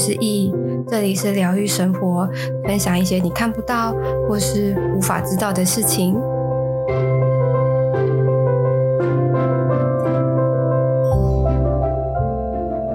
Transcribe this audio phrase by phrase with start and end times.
[0.00, 0.50] 是易，
[0.88, 2.26] 这里是疗愈生活，
[2.64, 3.94] 分享一些你看不到
[4.26, 6.14] 或是无法知道的事情。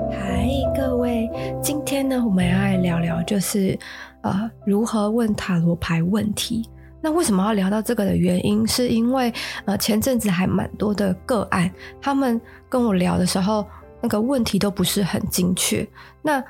[0.10, 1.30] 嗨，各位，
[1.62, 3.78] 今天呢，我们要来聊聊，就是
[4.22, 6.68] 呃，如何问塔罗牌问题。
[7.02, 9.32] 那为什么要聊到这个的原因，是因为
[9.66, 11.70] 呃，前阵子还蛮多的个案，
[12.02, 13.64] 他们跟我聊的时候，
[14.02, 15.88] 那个问题都不是很精确。
[16.24, 16.44] 那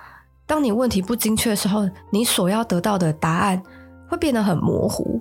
[0.48, 3.62] 当你问题不精确的时候，你所要得到的答案
[4.08, 5.20] 会变得很模糊。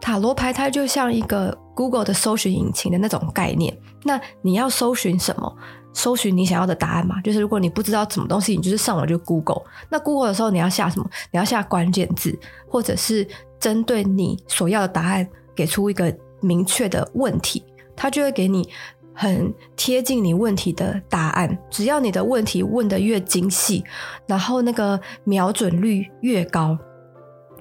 [0.00, 3.76] 塔罗牌它就像一个 Google 的搜寻引擎的那种概念。
[4.02, 5.56] 那你要搜寻什么？
[5.92, 7.20] 搜寻你想要的答案嘛。
[7.22, 9.62] 就是如果你不知道什么东西，你就是上网就 Google。
[9.88, 11.08] 那 Google 的时候，你要下什么？
[11.30, 12.38] 你要下关键字，
[12.68, 13.26] 或者是
[13.58, 17.64] 针对你所要的答案给出一个明确的问题，
[17.96, 18.68] 它就会给你。
[19.14, 23.84] 很贴近你问题的答案，只要你的问题问得越精细，
[24.26, 26.76] 然后那个瞄准率越高，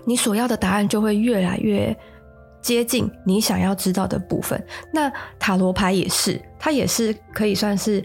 [0.04, 1.96] 你所要的答案就会越来越
[2.60, 4.62] 接近你想要知道的部分。
[4.92, 8.04] 那塔罗牌也是，它也是可以算是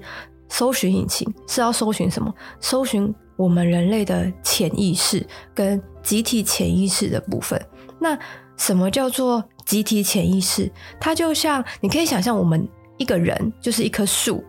[0.51, 2.30] 搜寻引擎，是要搜寻什么？
[2.61, 7.58] 搜寻我们人类的潜意识跟集体潜意识的部分。
[7.98, 8.19] 那
[8.58, 10.70] 什么叫做集体潜意识？
[11.01, 12.69] 它就像你可以想象我们。
[12.99, 14.45] 一个人就是一棵树，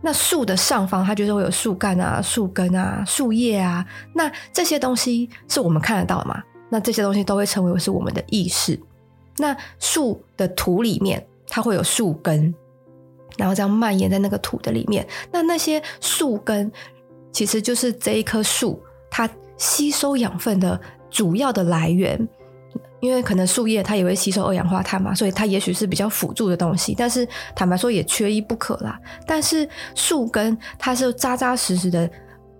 [0.00, 6.42] 那树的上方它就是会有树干啊、树根啊、树叶啊，那这些东西是我们看得到的嘛？
[6.70, 8.78] 那这些东西都会成为是我们的意识。
[9.38, 12.54] 那树的土里面它会有树根，
[13.36, 15.06] 然后这样蔓延在那个土的里面。
[15.32, 16.70] 那那些树根
[17.32, 22.28] 其实就是这一棵树它吸收养分的主要的来源。
[23.04, 26.94] 因为可能树叶它也会吸收二氧化碳嘛，所以它也许是比较辅助的东西。
[26.96, 28.98] 但是坦白说也缺一不可啦。
[29.26, 32.10] 但是树根它是扎扎实实的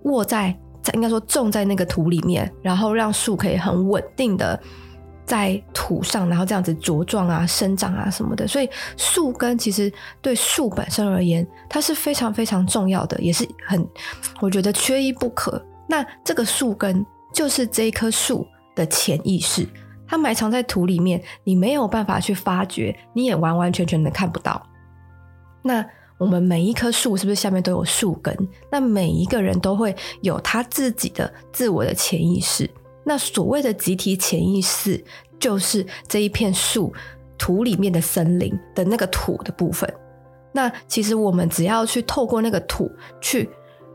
[0.03, 0.55] 握在，
[0.93, 4.59] 应该说种在那个土里面，然后让树可以很稳定的
[5.25, 8.47] 在土上，然后这样子茁壮啊、生长啊什么的。
[8.47, 9.91] 所以树根其实
[10.21, 13.83] 对树本身而言，它是非常非常重要的，也是很
[14.39, 15.59] 我觉得缺一不可。
[15.89, 17.03] 那这个树根
[17.33, 18.45] 就是这一棵树
[18.75, 19.67] 的潜意识。
[20.07, 24.61] 它埋藏在土里面，你没有办法去发掘，你也完完全全的看不到。
[25.61, 25.85] 那
[26.17, 28.35] 我们每一棵树是不是下面都有树根？
[28.71, 32.69] 那每一个人都会有他自己的自我的潜意识。
[33.03, 35.03] 那所谓的集体潜意识，
[35.39, 36.93] 就是这一片树
[37.37, 39.91] 土里面的森林的那个土的部分。
[40.53, 42.89] 那其实我们只要去透过那个土
[43.19, 43.49] 去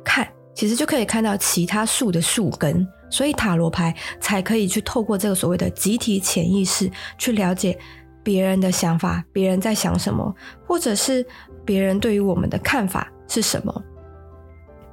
[0.05, 2.87] 看，其实就可以看到其他树的树根。
[3.11, 7.79] 所以塔罗牌才可以去透过这个所谓的集体潜意识去了解
[8.23, 10.35] 别人的想法，别人在想什么，
[10.67, 11.27] 或者是
[11.65, 13.85] 别人对于我们的看法是什么。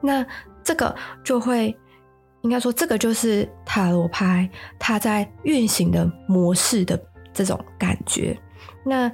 [0.02, 0.26] 那
[0.64, 1.76] 这个就会
[2.42, 4.50] 应该说，这个就是塔罗牌
[4.80, 7.00] 它在运行的模式的
[7.34, 8.38] 这种感觉。
[8.86, 9.12] 那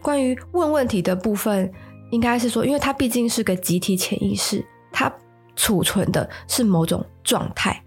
[0.00, 1.70] 关于问问题的部分，
[2.10, 5.12] 应该是说，因为它毕竟是个集体潜意识，它
[5.54, 7.80] 储存的是某种状态。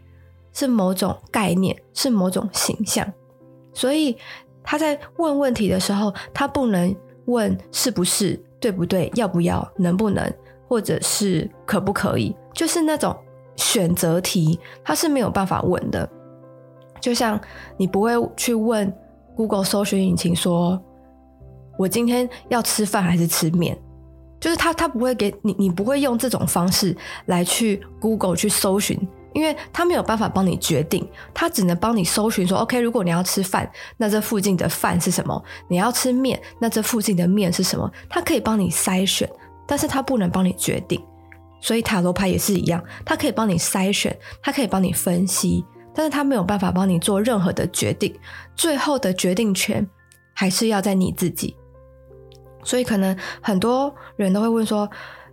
[0.56, 3.06] 是某种概念，是某种形象，
[3.74, 4.18] 所以
[4.64, 6.96] 他在问问题的时候，他不能
[7.26, 10.34] 问是不是、对不对、要不要、能不能，
[10.68, 13.14] 或者是可不可以，就是那种
[13.58, 16.10] 选择题，他是没有办法问的。
[17.02, 17.40] 就像
[17.76, 18.92] 你不会去问
[19.36, 20.82] Google 搜寻引擎说
[21.78, 23.78] ：“我今天要吃饭还是吃面？”
[24.40, 26.96] 就是他，他不会给你，你不会用这种方式
[27.26, 28.98] 来去 Google 去搜寻。
[29.36, 35.44] 因为他没有办法帮你决定，他只能帮你搜寻说，OK，如果你要吃饭，那这附近的饭是什么？
[35.68, 37.92] 你要吃面，那这附近的面是什么？
[38.10, 39.30] 他可以帮你筛选，
[39.68, 41.04] 但是他不能帮你决定。
[41.60, 48.18] 所以塔罗牌也是一样，他可以帮你筛选，他可以帮你分析，但是他没有办法帮你做任何的决定。
[48.56, 49.86] 最后的决定权
[50.34, 51.58] 还是要在你自己。
[52.64, 54.90] 所以可能很多人都会问说，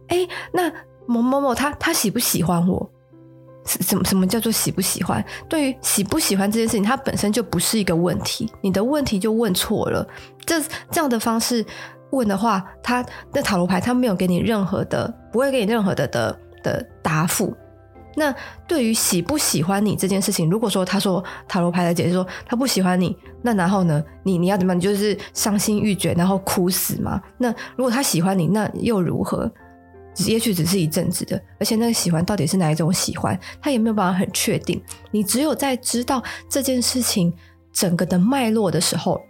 [0.08, 0.68] 哎，那
[1.06, 2.90] 某某某他他喜不喜欢我？
[3.64, 5.24] 什么什么叫做喜不喜欢？
[5.48, 8.50] 对于喜不喜欢这件事情，它本身就不是一个问题。
[8.60, 10.06] 你的问题就问错了。
[10.44, 10.60] 这
[10.90, 11.64] 这样的方式
[12.10, 17.56] 问的话，他那塔罗牌他没有给你任何的，不会给你任何的的的答复。
[18.14, 18.34] 那
[18.66, 24.76] 对于喜不喜欢你这件事情，如果说他说塔罗牌的解释说他不喜欢你，那然后呢，你你要怎么样？
[24.76, 27.22] 你就是伤心欲绝，然后哭死吗？
[27.38, 29.50] 那如果他喜欢你，那又如何？
[30.26, 34.82] 也许只是一阵子的，而且那个喜欢到底是哪一种喜欢，他也没有办法很确定。
[35.10, 37.32] 你只有在知道这件事情
[37.72, 39.20] 整个的脉络的时候，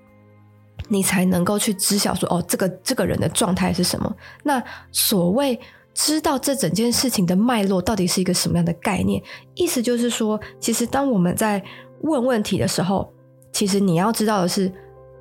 [0.88, 4.12] 你才能够去知晓说，哦，这个这个人的状态是什么。
[4.43, 5.58] 那所谓
[5.94, 9.23] 知道这整件事情的脉络到底是一个什么样的概念。
[9.55, 11.62] 意思就是说，其实当我们在
[12.00, 13.12] 问问题的时候，
[13.52, 14.73] 其实你要知道的是，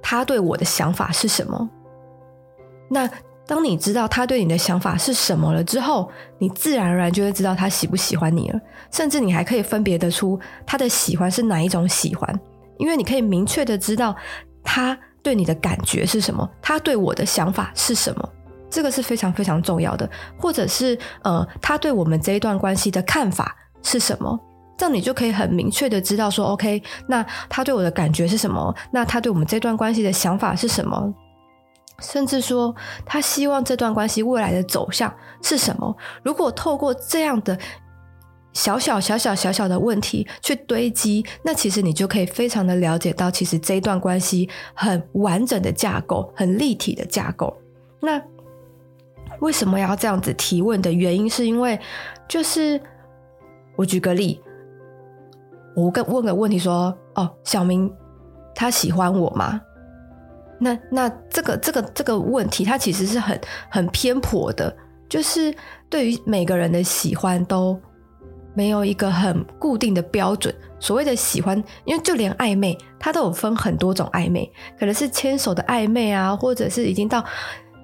[0.02, 1.70] 他对我的想法是什么。
[2.90, 3.10] 那
[3.52, 8.58] 当你知道他对你的想法是什么了之后，你自然而然就会知道他喜不喜欢你了。
[8.90, 12.34] 甚至你还可以分别得出他的喜欢是哪一种喜欢，
[12.78, 14.16] 因为你可以明确的知道
[14.64, 18.30] 他对你的感觉是什么，他对我的想法是什么。
[18.70, 20.10] 这个是非常非常重要的。
[20.38, 24.40] 或者是呃，他对我们这一段关系的看法是什么，
[24.78, 28.74] 这样你就可以很明确的知道说，OK，那他对我的感觉是什么？
[28.94, 31.14] 那他对我们这段关系的想法是什么？
[32.02, 32.76] 甚至说，
[33.06, 35.96] 他希望这段关系未来的走向是什么？
[36.24, 37.58] 如果透过这样的
[38.54, 47.56] 小小小小小小的问题去堆积，那其实你就可以非常的了解到，其实这一段关系很完整的架构，很立体的架构。
[48.02, 48.22] 那
[49.40, 51.80] 为什么要这样子提问的原因，是因为
[52.28, 52.82] 就是
[53.78, 54.42] 我举个例，
[55.76, 57.92] 我跟问个问题说：“哦，小明
[58.54, 59.62] 他喜欢我吗？”
[60.64, 64.72] 那那这个这个这个问题，它其实是很很偏颇的，
[65.10, 65.52] 就是
[65.90, 67.76] 对于每个人的喜欢都
[68.54, 70.54] 没有一个很固定的标准。
[70.80, 77.26] 所谓的喜欢，因为就连暧昧，它都有分很多种暧昧，可能是牵手的暧昧啊，或者是已经到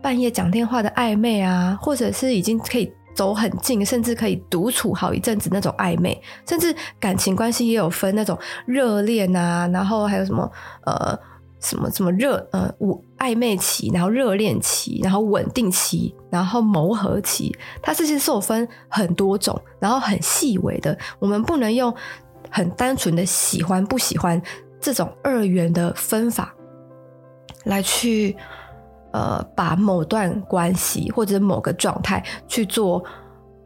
[0.04, 8.38] 半夜讲电话的暧昧啊，或者是已经可以走很近，甚至可以独处好一阵子那种暧昧，甚至感情关系也有分那种
[8.68, 10.52] 热恋啊，然后还有什么
[10.86, 11.18] 呃。
[11.60, 17.52] 什么什么热呃，我暧昧期，然后热恋期，然后稳定期，然后磨合期，
[17.82, 21.92] 它这些是有分很多种，然后很细微的，我们不能用
[22.52, 24.40] 很单纯的喜欢不喜欢
[24.80, 26.54] 这种二元的分法
[27.66, 28.38] 来去
[29.12, 33.04] 呃把某段关系或者某个状态去做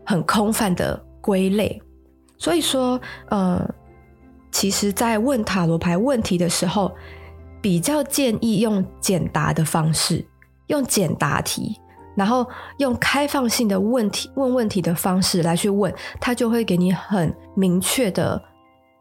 [0.06, 1.82] 很空泛的归类。
[2.38, 3.70] 所以说，呃，
[4.50, 6.90] 其实，在问塔罗牌问题的时候。
[7.62, 10.26] 比较建议用简答的方式，
[10.68, 11.80] 用简答题，
[12.16, 12.46] 然后
[12.78, 18.42] 用开放性的问题问问题的方式来去问，他就会给你很明确的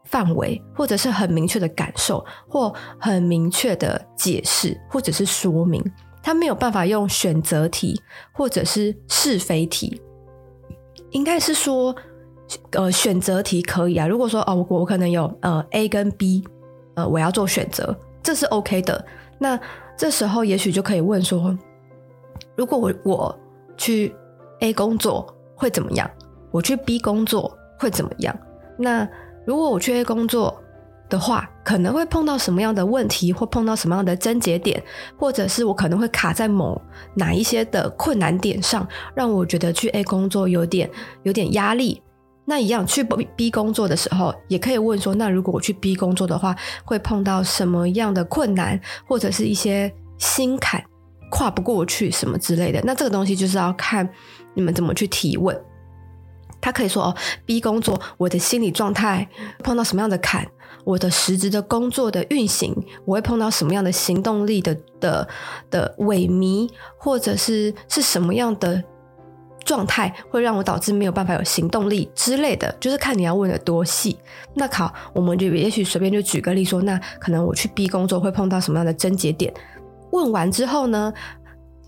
[0.05, 5.83] 范围，或者是很明确的感受，或很明确的解释，或者是说明。
[6.23, 7.99] 他没有办法用选择题
[8.31, 9.99] 或者是是非题，
[11.09, 11.95] 应该是说，
[12.73, 14.05] 呃，选择题可以啊。
[14.05, 16.43] 如果说哦，我可能有呃 A 跟 B，
[16.93, 17.97] 呃，我要做选择。
[18.23, 19.03] 这是 OK 的，
[19.37, 19.59] 那
[19.97, 21.57] 这时候也许就可以问说：
[22.55, 23.39] 如果我我
[23.77, 24.13] 去
[24.59, 26.09] A 工作会怎么样？
[26.51, 28.37] 我去 B 工作会怎么样？
[28.77, 29.07] 那
[29.45, 30.61] 如果我去 A 工作
[31.09, 34.81] 的话，可能会碰到什么样的问题，或碰到什么样的症结点，
[35.17, 36.79] 或者是我可能会卡在某
[37.15, 40.89] 哪一些的困难点上，让我觉得去 A 工作有点
[41.23, 42.01] 有点压力。
[42.45, 43.03] 那一样去
[43.35, 50.83] B 工作的时候，也可以问说：那如果我去 B 工作的话，会碰到什么样的困难，或者是一些心坎
[51.29, 52.81] 跨不过去什么之类的？
[52.83, 54.09] 那这个东西就是要看
[54.53, 55.59] 你们怎么去提问。
[56.59, 57.15] 他可以说：哦
[57.45, 59.27] ，B 工作，我的心理状态
[59.63, 60.45] 碰到什么样的坎？
[60.83, 65.27] 我的实质的工作的运行，我会碰到什么样的行动力的的
[65.69, 66.67] 的萎靡，
[66.97, 68.83] 或者是是什么样的？
[69.63, 74.17] 状态会让我导致没有办法有行动力之类的，就是看你要问的多细。
[74.53, 79.53] 那好，我们就也许随便就举个例说，那可能我去 B 工作会碰到什么样的症结点？
[80.11, 81.13] 问完之后呢，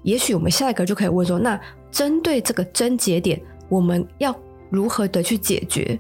[0.04, 1.60] 也许我们下一个就可以问说，那
[1.92, 4.34] 针对这个症结点，我们要
[4.70, 6.00] 如何的去解决？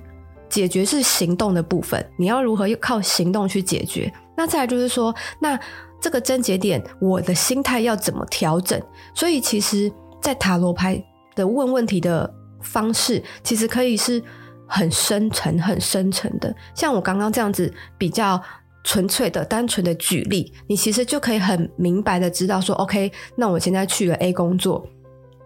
[0.50, 4.14] 解决是行动的部分，你要如何靠行动去解决？
[4.38, 5.60] 那再来就是说，那
[6.00, 8.80] 这个症结点，我的心态要怎么调整？
[9.16, 11.04] 所以其实，在塔罗牌。
[11.36, 14.22] 的问问题的方式，其实可以是
[14.68, 16.54] 很深沉、很深沉的。
[16.76, 18.42] 像我刚刚这样子比较
[18.84, 24.86] 纯粹的、单纯的举例，你其实就可以很明白的知道说，OK，那我现在去了 A 工作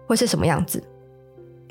[0.06, 0.82] 会是什么样子？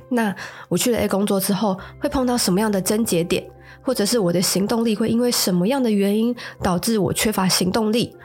[0.10, 0.34] 那
[0.70, 3.46] 我去了 A 工作之后，会碰到什么样的症结点？
[3.82, 8.16] 或者是我的行动力会因为什么样的原因导致我缺乏行动力？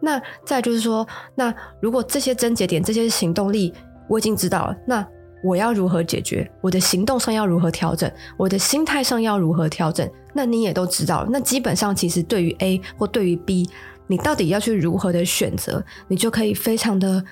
[0.00, 3.72] 那再就是说，那如果这些症结点、这些行动力
[4.08, 5.06] 我已经知道了，那
[5.42, 6.50] 我要如何解决？
[6.60, 8.10] 我的行动上要如何调整？
[8.36, 10.08] 我的心态上要如何调整？
[10.34, 11.28] 那你也都知道了。
[11.30, 13.68] 那基本上，其实对于 A 或对于 B，
[14.06, 17.24] 你到底要去如何的选择，你就可以非常的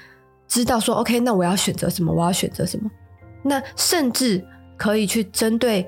[0.47, 2.13] 知道说，OK，那我要选择什么？
[2.13, 2.91] 我要选择什么？
[3.43, 4.45] 那甚至
[4.77, 5.87] 可以去针对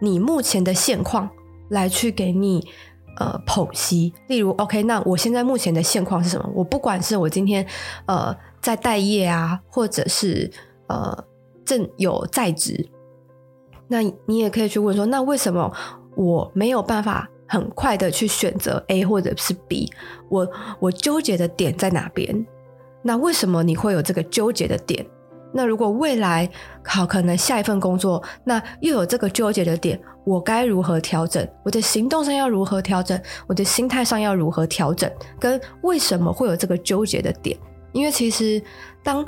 [0.00, 1.28] 你目前的现况
[1.70, 2.66] 来去给你
[3.16, 4.14] 呃剖析。
[4.28, 6.48] 例如，OK，那我现在目前的现况是什么？
[6.54, 7.66] 我不管是我今天
[8.06, 10.50] 呃在待业啊，或者是
[10.86, 11.24] 呃。
[11.68, 12.88] 正有在职，
[13.88, 15.70] 那你也可以去问说，那为什么
[16.16, 19.92] 我没有办法很快的去选择 A 或者是 B？
[20.30, 20.48] 我
[20.80, 22.46] 我纠结的点在哪边？
[23.02, 25.06] 那为什么你会有这个纠结的点？
[25.52, 26.48] 那如果未来
[26.82, 31.46] 好，可能下一份工作，那又有这个纠结的点，我该如何调整？
[31.64, 33.20] 我的行动上要如何调整？
[33.46, 35.10] 我的心态上要如何调整？
[35.38, 37.58] 跟为什么会有这个纠结的点？
[37.92, 38.62] 因为其实
[39.02, 39.24] 当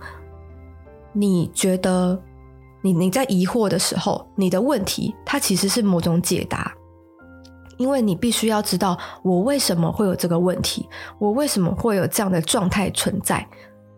[1.12, 2.20] 你觉得
[2.82, 6.72] 你你在疑惑的时候，你的问题它其实是某种解答，
[7.76, 13.46] 因为你必须要知道我为什么会有这个问题，我为什么会有这样的状态存在。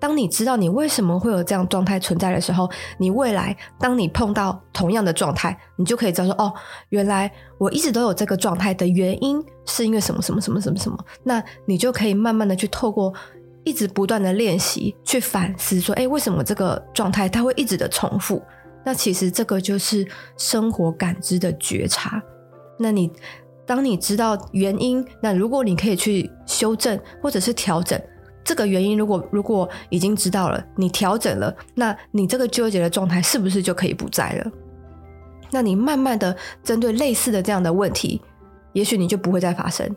[0.00, 6.52] 当你知道你为什么会有这样状态存在的时候，你未来当你碰到同样的状态，你就可以知道说：哦，
[6.88, 10.98] 原来我一直都有这个状态的原因是因为什么什么什么什么什么。
[11.22, 13.14] 那你就可以慢慢的去透过
[13.62, 18.42] 一直不断的练习，去反思说：诶，为什么这个状态它会一直的重复？
[18.84, 22.22] 那其实这个就是生活感知的觉察。
[22.78, 23.10] 那你
[23.66, 28.00] 当你知道原因，那如果你可以去修正或者是调整。
[28.44, 34.50] 这个原因，如果如果已经知道了，你调整了，那你这个纠结的状态是不是就可以不在了？
[35.52, 38.20] 那你慢慢的针对类似的这样的问题，
[38.72, 39.88] 也许你就不会再发生。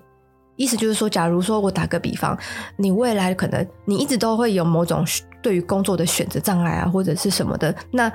[0.57, 2.37] 意思就是说，假如说我打个比方，
[2.77, 5.03] 你未来可能你一直都会有某种
[5.41, 7.75] 对于工作的选择障碍啊，或者是什么的。
[7.91, 8.11] 那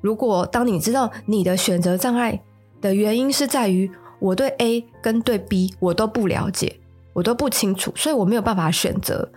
[0.00, 2.40] 如果当你知道你的选择障碍
[2.80, 3.90] 的原因是在于
[4.20, 6.80] 我对 A 跟对 B 我都不了解，
[7.12, 9.28] 我都不清楚，所以我没有办法选择。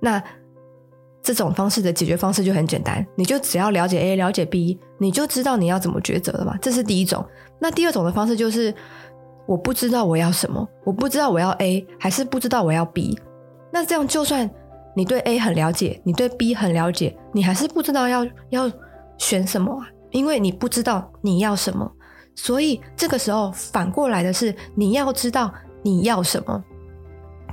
[0.00, 0.22] 那
[1.22, 6.56] 这种方式的解决方式就很简单，你就只要了解 A，了解 B，你就知道你要怎么抉择了嘛。
[6.60, 7.24] 这是第一种。
[7.60, 8.74] 那第二种的方式就是，
[9.46, 13.16] 我不知道我要什么，我不知道我要 A，还是不知道我要 B。
[13.70, 14.50] 那这样就算
[14.96, 18.68] 你对 A 很了解，你对 B 很了解，你还是不知道要要
[19.22, 21.90] 选什么啊，因为你不知道你要什么。
[22.34, 25.52] 所以这个时候反过来的是，你要知道
[25.82, 26.62] 你要什么。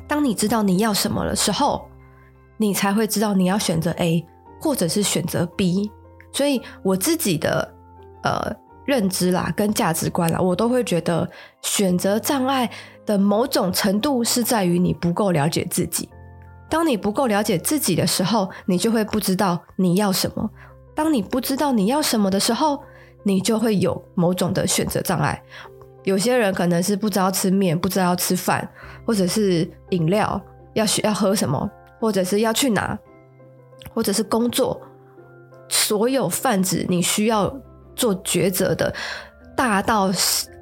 [0.08, 1.88] 当你知道你要什么的时候，
[2.58, 4.26] 你才会知道你要选择 A
[4.60, 5.92] 或者是选择 B，
[6.34, 7.72] 所以我自己的
[8.24, 8.52] 呃
[8.86, 11.30] 认知啦跟价值观啦，我都会觉得
[11.62, 12.68] 选择障碍
[13.06, 16.10] 的某种程度是在于你不够了解自己。
[16.68, 20.50] 当你不够了解自己的时候，你就会不知道你要什么。
[20.96, 22.82] 当你不知道你要什么的时候，
[23.24, 25.42] 你就会有某种的选择障碍。
[26.04, 28.68] 有些人可能是不知道吃面，不知道吃饭，
[29.06, 30.42] 或者是饮料
[30.74, 31.70] 要需要喝什么。
[32.02, 32.98] 或者是要去哪，
[33.94, 34.82] 或者是工作，
[35.68, 37.54] 所有泛指你需要
[37.94, 38.96] 做抉择的，
[39.54, 40.10] 大到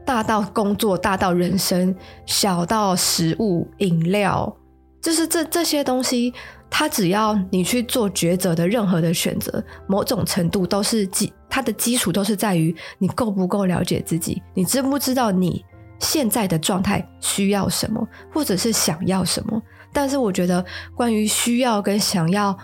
[0.03, 4.51] 大到工作，大到人生，小到食物、饮料，
[4.99, 6.33] 就是这这些东西，
[6.69, 15.63] 它只要你去做抉择的任何的选择，某种程度都是基，它的基础都是在于你够不够了解自己，你知不知道你
[15.99, 19.61] 现在的状态需要什么，或者是想要什么。
[19.93, 20.63] 但是我觉得，
[20.95, 22.55] 关于需要跟想要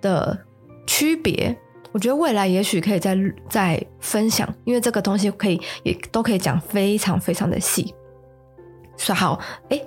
[0.00, 0.38] 的
[0.86, 1.56] 区别，
[1.90, 3.18] 我觉得未来也许可以再
[3.48, 7.92] 再分享，因为这个东西可以也都可以讲非常非常的细。
[8.96, 9.80] 说好，哎，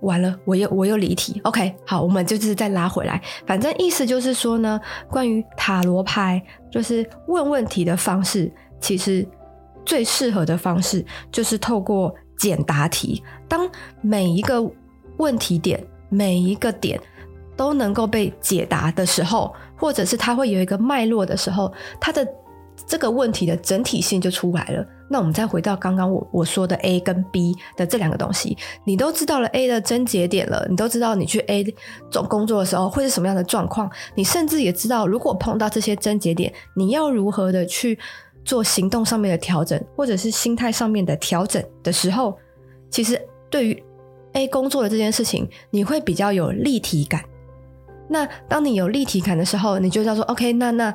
[0.00, 1.40] 完了，我又我又离题。
[1.44, 3.20] OK，好，我们就是再拉回来。
[3.46, 9.26] 反正意思就是说呢，关于塔罗牌，就是问问题的方式，其实
[9.84, 13.68] 最适合的方式就是透过简答题，当
[14.00, 14.70] 每一个。
[15.18, 15.78] 问题点
[16.08, 16.98] 每一个点
[17.54, 22.26] 都能够被解答的时候，或者是它会有一个脉络的时候，它的
[22.90, 24.84] 这个问题的整体性就出来了。
[25.08, 31.64] 那我们再回到刚刚我我说的 A 跟 B 的这两个东西，你都知道了 A 的症结点了，你都知道你去 A
[32.10, 37.96] 总工作的时候会是什么样的状况，你甚至也知道如果碰到这些症结点，你要如何的去
[38.44, 42.36] 做行动上面的调整，或者是心态上面的调整的时候，
[42.90, 43.84] 其实对于
[44.32, 47.22] A 工作的这件事情，你会比较有立体感。
[48.08, 50.72] 那当你有立体感的时候，你就叫做 OK 那。
[50.72, 50.94] 那那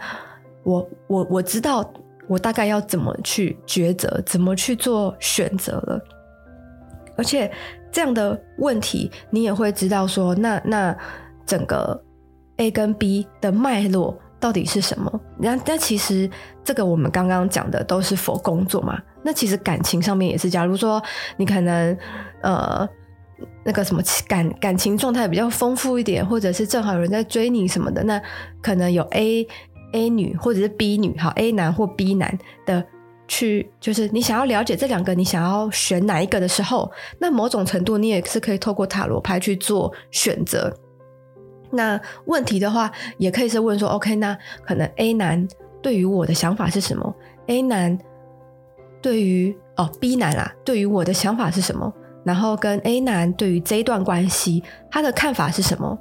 [0.66, 1.90] 我我我知道
[2.28, 6.02] 我大概要怎么去抉择，怎么去做选择了。
[7.16, 7.50] 而且
[7.92, 10.94] 这样的问题，你也会知道说，那那
[11.46, 12.04] 整个
[12.58, 15.22] A 跟 B 的脉络到底是什么？
[15.38, 16.30] 那那其实
[16.64, 19.02] 这个我们刚刚讲的都是否工作嘛。
[19.24, 21.02] 那其实感情上面也是，假如说
[21.38, 21.98] 你可能
[22.42, 22.88] 呃。
[23.66, 28.22] 那个什么感感情状态比较丰富一点，或者是正好有人在追你什么的，那
[28.62, 29.46] 可能有 A
[29.94, 32.84] A 女或者是 B 女，好 A 男或 B 男的
[33.28, 40.76] 去，就是你想要了解这两个，你想要选哪一个的时候，那某种程度你也是可以透过塔罗牌去做选择。
[41.72, 45.48] 那问题的话，也可以是问说，OK，那可能 A 男
[45.82, 47.16] 对于我的想法是什么
[47.48, 47.98] ？A 男
[49.02, 51.92] 对于哦 B 男啊，对于我的想法是什么？
[52.24, 55.98] 然后跟 A 男对于这一段关系他的看法是什么？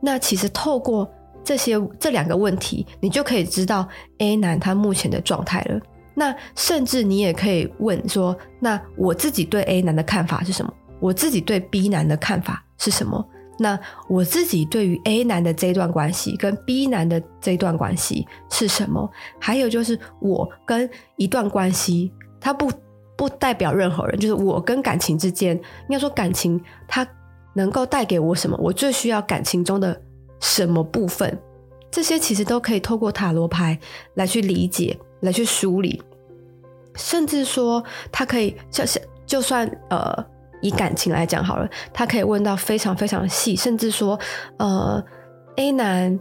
[0.00, 1.08] 那其实透过
[1.44, 5.80] 这些这两个问题，你就可以知道 A 男他目前的状态了。
[6.14, 10.72] 那甚至你也可以问说：那我自己对 A 男的看法是什么？
[10.98, 13.24] 我自己对 B 男的看法是什么？
[13.58, 13.78] 那
[14.08, 19.10] 我自己对于 A 男的这一段关系跟 B 男的这一段关系是什么？
[19.38, 22.70] 还有就是我跟一段关系，它不
[23.16, 27.06] 不代表任何人，就是我跟感情之间，应该说感情它
[27.54, 28.58] 能够带给我什么？
[28.60, 29.98] 我最需要感情中的
[30.40, 31.38] 什么部分？
[31.90, 33.78] 这些其实都可以透过塔罗牌
[34.14, 36.02] 来去理解，来去梳理，
[36.96, 40.26] 甚至说他可以就是就算呃。
[40.62, 44.20] 以感情来讲好了，他可以问到非常非常细，甚至说，
[44.58, 45.02] 呃
[45.56, 46.20] ，A 男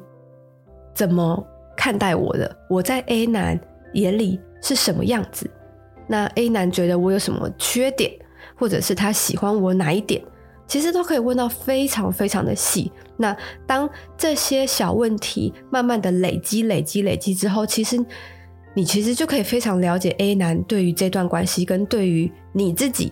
[0.95, 1.45] 怎么
[1.75, 2.57] 看待我的？
[2.69, 3.59] 我在 A 男
[3.95, 5.45] 眼里是什么样子？
[6.07, 8.13] 那 A 男觉得我有什么缺点，
[8.55, 10.23] 或者是他喜欢我哪一点？
[10.69, 12.89] 其实都可以问到非常非常的细。
[13.17, 13.35] 那
[13.67, 17.99] 当这些小问题慢慢的累积、累积、累积之后，其实
[18.73, 23.11] 你其实就可以非常了解 A 男对于这段关系跟对于你自己。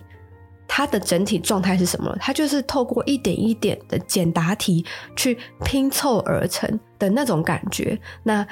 [0.70, 2.14] 他的整体状态是什么？
[2.20, 4.84] 他就是透过一点一点的简答题
[5.16, 7.98] 去拼凑而成的那种感觉。
[8.22, 8.46] 那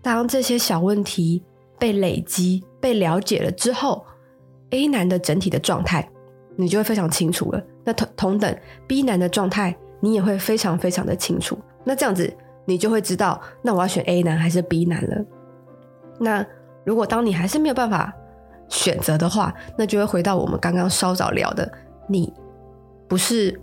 [0.00, 1.42] 当这些小问题
[1.76, 4.06] 被累积、被了解了之后
[4.70, 6.08] ，A 男的整体的状态
[6.56, 7.60] 你就会非常清楚了。
[7.90, 8.56] 那同同等
[8.86, 11.58] B 男的状态，你也会非常非常的清楚。
[11.84, 12.32] 那这样子
[12.64, 15.24] 你就会知道，那我要选 A 男还是 B 男了。
[16.18, 16.46] 那
[16.84, 18.14] 如果当你还是没有办法。
[18.72, 21.68] 选择的话，那就会回到我们刚刚稍早聊的，
[22.08, 22.32] 你
[23.08, 23.60] 不是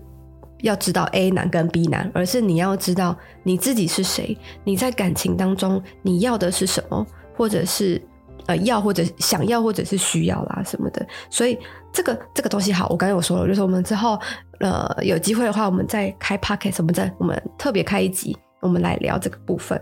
[0.63, 7.07] 要知道 A 男跟 B 男，而是你要知道你自己是谁，你在感情当中你要的是什么，
[7.38, 8.01] 或者是
[8.47, 11.05] 呃要或者想要或者是需要啦什么的。
[11.29, 11.57] 所以
[11.93, 14.19] 这个这个东西好，我刚才有说了，就是我们之后
[14.60, 19.79] 呃有机会的话，我们再开 Podcast，什么的我们特别开一集，我们来聊这个部分。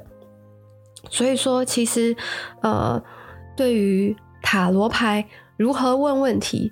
[1.10, 2.15] 所以说，其实
[2.62, 3.01] 呃
[3.56, 4.15] 对于。
[4.47, 5.25] 塔罗牌
[5.58, 6.71] 如何问问题？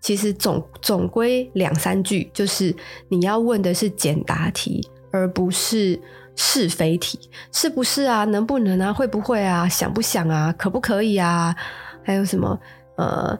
[0.00, 2.74] 其实总总归两三句，就是
[3.10, 4.80] 你要问的是简答题，
[5.12, 6.00] 而不是
[6.42, 7.18] 是非题。
[7.52, 8.24] 是不是啊？
[8.24, 8.90] 能不能啊？
[8.90, 9.68] 会不会啊？
[9.68, 10.50] 想不想啊？
[10.56, 11.54] 可不可以啊？
[12.02, 12.58] 还有什么？
[12.96, 13.38] 呃，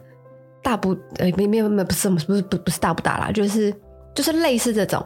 [0.61, 3.73] 大不呃，没没没不是不是不是不是大不大啦，就是
[4.13, 5.03] 就是类似这种，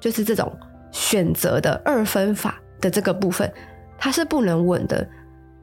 [0.00, 0.52] 就是这种
[0.90, 3.50] 选择的二分法的这个部分，
[3.96, 5.08] 它是不能问的。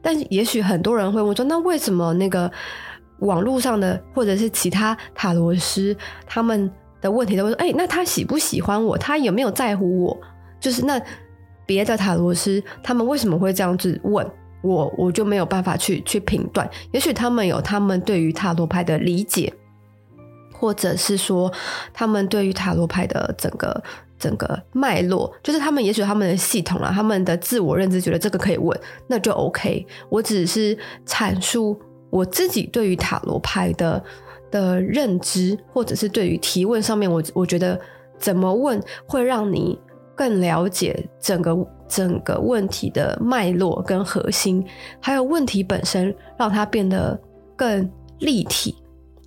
[0.00, 2.50] 但也许很多人会问说，那为什么那个
[3.18, 5.94] 网络上的或者是其他塔罗师
[6.26, 6.70] 他们
[7.02, 8.96] 的问题都会说，哎、那他喜不喜欢我？
[8.96, 10.18] 他有没有在乎我？
[10.60, 10.98] 就是那
[11.66, 14.26] 别的塔罗师他们为什么会这样子问
[14.62, 14.92] 我？
[14.96, 16.68] 我就没有办法去去评断。
[16.92, 19.52] 也许他们有他们对于塔罗牌的理解，
[20.52, 21.52] 或者是说
[21.92, 23.82] 他们对于塔罗牌的整个。
[24.16, 29.84] 整个脉络就是他们，也许他们的系统啊，他们的自我认知觉得这个可以问，那就 OK。
[30.08, 30.74] 我只是
[31.04, 34.02] 阐述我自己对于塔罗牌的
[34.50, 37.78] 的认知，或者是对于提问上面，我我觉得
[38.16, 39.78] 怎么问会让你
[40.14, 41.56] 更了解整个
[41.88, 44.64] 整个问题的脉络跟核心，
[45.00, 47.18] 还有问题本身，让它变得
[47.56, 48.74] 更立体，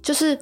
[0.02, 0.38] 就是。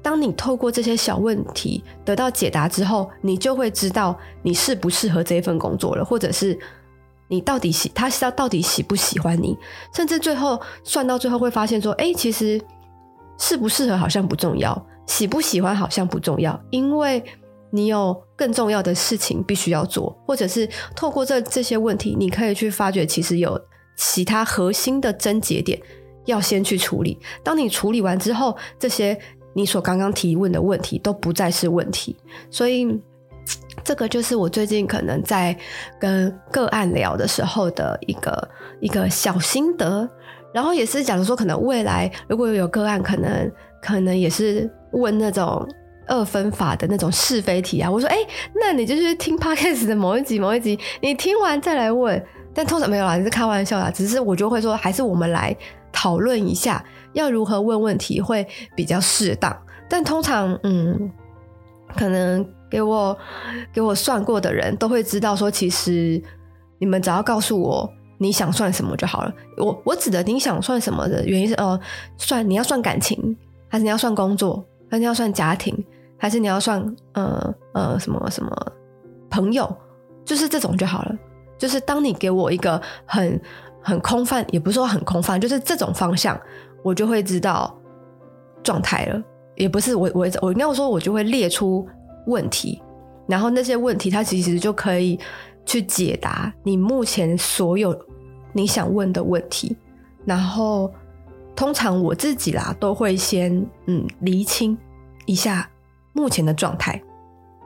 [0.00, 6.56] 当你透过这些小问题得到解答之后，你就会知道你适不适合这一份工作了，或者是
[7.26, 9.58] 你到底喜他到底喜不喜欢你，
[9.92, 12.58] 甚至最后算到最后会发现说，哎，其实
[13.38, 17.22] 适不适合好像不重要，喜不喜欢好像不重要，因为
[17.70, 23.60] 你有更重要的事情必须要做，或者是透过这这些问题，你可以去发掘其实有
[23.96, 25.80] 其他核心的症结点
[26.26, 27.18] 要先去处理。
[27.42, 29.18] 当你处理完之后，这些。
[29.54, 32.16] 你所刚刚提问的问题都不再是问题，
[32.48, 32.86] 所以
[33.82, 35.56] 这个就是我最近可能在
[35.98, 40.08] 跟个案聊的时候的一个一个小心得，
[40.54, 43.50] 然后也是讲说，可能未来如果有个案，可能
[43.82, 45.66] 可能也是问那种
[46.08, 48.16] 二分法的那种是非题啊，我说，哎，
[48.54, 52.20] 那你就是听 Podcast 的某一集某一集，你听完再来问，
[52.54, 55.56] 但通常没有啦，你是开玩笑啦，只是我就会说，还是我们来
[55.92, 56.84] 讨论一下。
[57.14, 59.56] 要如何问问题会比较适当？
[59.88, 61.10] 但通常，嗯，
[61.96, 63.16] 可能给我
[63.72, 66.22] 给我算过的人都会知道，说其实
[66.78, 69.32] 你们只要告诉我你想算什么就好了。
[69.56, 71.80] 我我指的你想算什么的原因是，哦、
[72.18, 73.36] 算你要算感情，
[73.68, 75.74] 还是你要算工作，还是你要算家庭，
[76.18, 78.50] 还是你要算呃呃什么什么
[79.30, 79.74] 朋友，
[80.24, 81.16] 就是这种就好了。
[81.56, 83.40] 就是当你给我一个很。
[83.80, 86.38] 很空泛，也不是说很空泛，就是这种方向，
[86.82, 87.74] 我就会知道
[88.62, 89.22] 状态了。
[89.54, 91.86] 也不是我我我应该说，我就会列出
[92.26, 92.82] 问题，
[93.26, 95.18] 然后那些问题它其实就可以
[95.64, 97.98] 去解答你目前所有
[98.52, 99.74] 你想问的问题。
[100.26, 100.92] 然后
[101.56, 104.76] 通常我自己啦都会先嗯厘清
[105.24, 105.70] 一下
[106.18, 107.00] 目前的状态。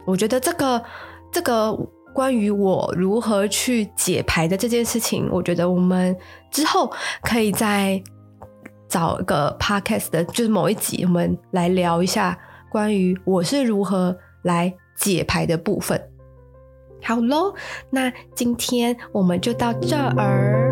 [0.04, 0.80] 我觉得这个
[1.32, 1.76] 这个
[2.14, 6.16] 关于我如何去解牌的这件事情，我觉得我们
[6.52, 8.00] 之后可以再。
[8.88, 12.38] 找一个 podcast 的，就是某一集，我们来聊一下
[12.70, 15.98] 关于我是如何来解牌的部分。
[17.02, 17.54] 好喽，
[17.88, 20.71] 那今天我们就到这儿。